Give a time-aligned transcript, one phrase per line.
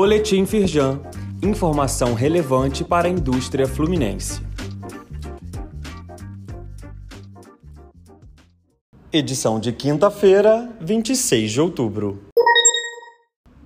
[0.00, 1.00] Boletim Firjan.
[1.42, 4.40] Informação relevante para a indústria fluminense.
[9.12, 12.22] Edição de quinta-feira, 26 de outubro.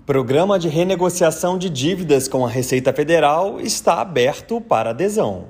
[0.07, 5.49] Programa de renegociação de dívidas com a Receita Federal está aberto para adesão.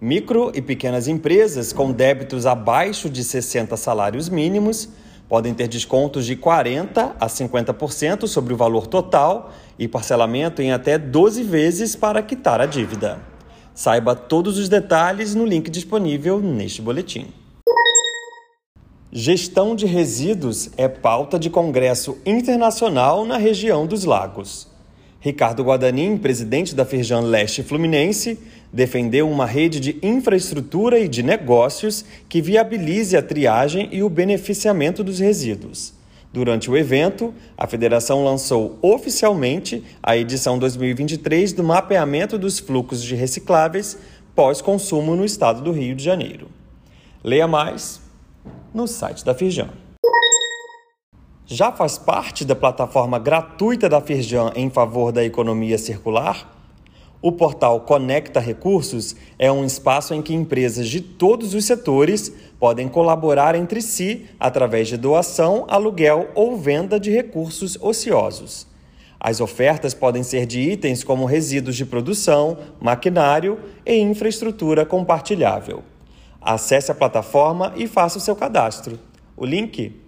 [0.00, 4.88] Micro e pequenas empresas com débitos abaixo de 60 salários mínimos
[5.28, 10.96] podem ter descontos de 40% a 50% sobre o valor total e parcelamento em até
[10.96, 13.20] 12 vezes para quitar a dívida.
[13.74, 17.26] Saiba todos os detalhes no link disponível neste boletim.
[19.12, 24.68] Gestão de resíduos é pauta de congresso internacional na região dos lagos.
[25.20, 28.38] Ricardo Guadanin, presidente da Firjan Leste Fluminense,
[28.72, 35.02] defendeu uma rede de infraestrutura e de negócios que viabilize a triagem e o beneficiamento
[35.02, 35.92] dos resíduos.
[36.32, 43.14] Durante o evento, a federação lançou oficialmente a edição 2023 do mapeamento dos fluxos de
[43.14, 43.98] recicláveis
[44.36, 46.48] pós-consumo no estado do Rio de Janeiro.
[47.24, 48.00] Leia mais
[48.72, 49.70] no site da Firjan.
[51.50, 56.54] Já faz parte da plataforma gratuita da Firjan em favor da economia circular?
[57.22, 62.86] O portal Conecta Recursos é um espaço em que empresas de todos os setores podem
[62.86, 68.66] colaborar entre si através de doação, aluguel ou venda de recursos ociosos.
[69.18, 75.82] As ofertas podem ser de itens como resíduos de produção, maquinário e infraestrutura compartilhável.
[76.42, 78.98] Acesse a plataforma e faça o seu cadastro.
[79.34, 80.07] O link